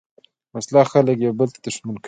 [0.53, 1.99] وسله خلک یو بل ته دښمن کوي